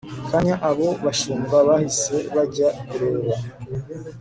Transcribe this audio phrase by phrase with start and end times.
[0.29, 3.33] kanya abo bashumba bahise bajya kureba